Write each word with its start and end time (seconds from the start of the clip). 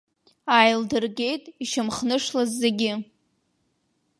Ааилдыргеит 0.55 1.43
ишьамхнышлаз 1.63 2.49
зегьы. 2.61 2.91